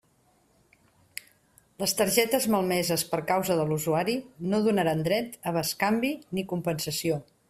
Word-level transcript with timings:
Les 1.83 1.93
targetes 1.99 2.47
malmeses 2.55 3.03
per 3.11 3.19
causa 3.33 3.57
de 3.59 3.67
l'usuari 3.73 4.15
no 4.55 4.63
donaran 4.69 5.05
dret 5.09 5.37
a 5.53 5.57
bescanvi 5.59 6.15
ni 6.39 6.45
compensació. 6.55 7.25